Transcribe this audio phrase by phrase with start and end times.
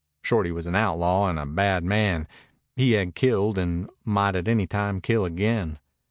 [0.23, 2.27] Shorty was an outlaw and a bad man.
[2.75, 5.77] He had killed, and might at any time kill again.